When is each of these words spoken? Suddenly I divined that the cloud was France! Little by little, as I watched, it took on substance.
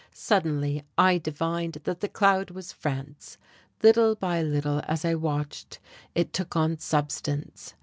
Suddenly 0.13 0.81
I 0.97 1.19
divined 1.19 1.77
that 1.83 1.99
the 1.99 2.09
cloud 2.09 2.49
was 2.49 2.73
France! 2.73 3.37
Little 3.83 4.15
by 4.15 4.41
little, 4.41 4.81
as 4.87 5.05
I 5.05 5.13
watched, 5.13 5.77
it 6.15 6.33
took 6.33 6.55
on 6.55 6.79
substance. 6.79 7.75